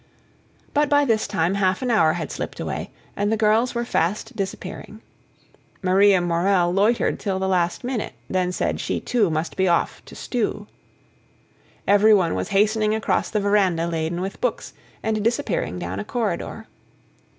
But 0.73 0.89
by 0.89 1.05
this 1.05 1.27
time 1.27 1.53
half 1.53 1.83
an 1.83 1.91
hour 1.91 2.13
had 2.13 2.31
slipped 2.31 2.59
away, 2.59 2.89
and 3.15 3.31
the 3.31 3.37
girls 3.37 3.75
were 3.75 3.85
fast 3.85 4.35
disappearing. 4.35 4.99
Maria 5.83 6.19
Morell 6.19 6.73
loitered 6.73 7.19
till 7.19 7.37
the 7.37 7.47
last 7.47 7.83
minute, 7.83 8.13
then 8.27 8.51
said, 8.51 8.79
she, 8.79 8.99
too, 8.99 9.29
must 9.29 9.55
be 9.55 9.67
off 9.67 10.03
to 10.05 10.15
'stew'. 10.15 10.65
Every 11.87 12.15
one 12.15 12.33
was 12.33 12.47
hastening 12.49 12.95
across 12.95 13.29
the 13.29 13.39
verandah 13.41 13.85
laden 13.85 14.21
with 14.21 14.41
books, 14.41 14.73
and 15.03 15.23
disappearing 15.23 15.77
down 15.77 15.99
a 15.99 16.03
corridor. 16.03 16.65